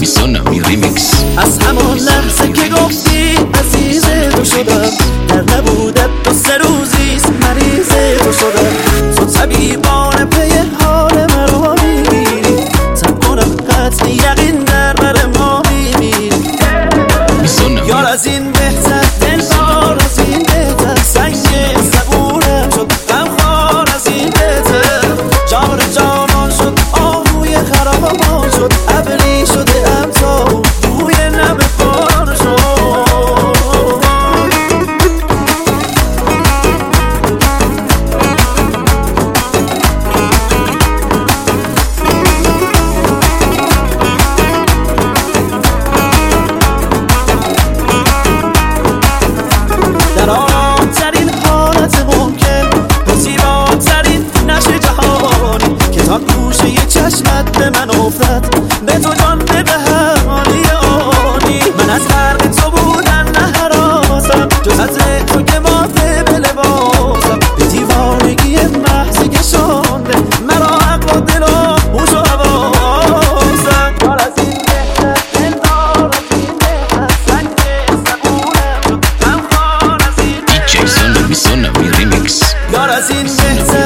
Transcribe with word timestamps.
میسونمی 0.00 0.60
ریمیکس 0.60 1.24
از 1.36 1.58
همون 1.58 1.98
لحظه 1.98 2.52
که 2.52 2.68
گفتی 2.68 3.36
عزیز 3.60 4.04
تو 4.04 4.44
شدم 4.44 4.90
در 5.28 5.56
نبودت 5.56 6.08
دو 6.24 6.32
سه 6.32 6.56
روزیست 6.56 7.28
مریض 7.42 7.88
تو 8.18 8.32
شدم 8.32 8.83
گوشه 56.24 56.86
چشمت 56.88 57.58
به 57.58 57.70
من 57.70 57.90
افتد 57.90 58.44
به 58.86 58.92
تو 58.92 59.14
جان 59.14 59.38
به 59.38 59.64
حالی 60.26 60.64
آنی. 60.70 61.60
من 61.78 61.90
از 61.90 62.08
غرق 62.08 62.50
تو 62.50 62.70
بودن 62.70 63.28
نه 63.28 63.58
حراسم. 63.58 64.48
جز 64.62 64.80
از 64.80 64.98
تو 65.26 65.42
که 65.42 65.58
ماته 65.58 66.22
به 66.26 66.38
لباسم. 66.38 67.38
به 67.58 67.64
دیوانگی 67.64 68.56
محضی 68.56 69.28
کشانده 69.28 70.16
مرا 70.48 70.78
عقل 70.78 71.16
و 71.16 71.20
دل 71.20 71.42
و 71.42 71.46
هوش 71.46 72.12
و 72.12 72.18
حواسم. 72.18 73.92
یار 74.02 74.20
از 74.20 74.32
این 74.36 74.58
بهتر 74.66 75.16
دلدار 75.34 76.06
از 76.06 76.30
این 76.30 76.52
بهتر. 76.58 77.08
سنگ 77.26 77.48
زبونم 77.88 78.80
شد 78.88 79.04
غمخوار 79.24 80.00
از 80.08 80.18
این 80.18 80.36
دیجی 80.46 80.86
سونا 80.86 81.28
میسونمی 81.28 81.90
ریمیکس. 81.90 82.42
یار 82.72 82.90
از 82.90 83.10
این 83.10 83.26
بهتر. 83.26 83.83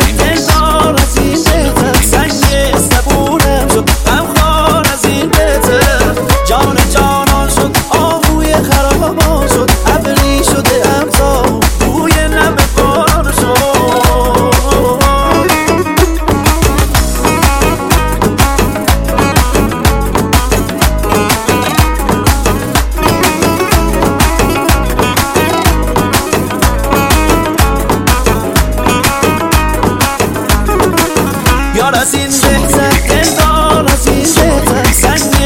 dolasın 31.92 32.19
dersen 32.19 32.92
Gel 33.08 33.27
dolasın 33.39 34.25
dersen 34.25 34.92
Sen 34.92 35.38